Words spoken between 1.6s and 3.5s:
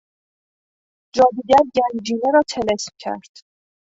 گنجینه را طلسم کرد.